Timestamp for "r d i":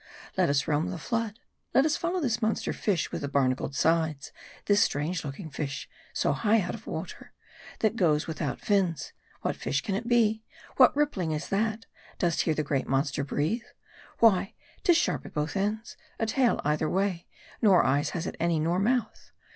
11.05-11.23